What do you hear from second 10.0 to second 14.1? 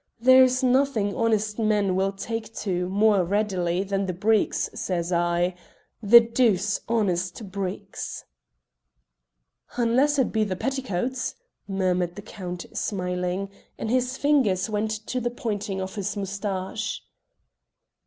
it be the petticoats," murmured the Count, smiling, and